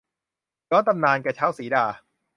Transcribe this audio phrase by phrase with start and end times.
[0.71, 1.85] ย้อนตำนาน กระเช้าสีดา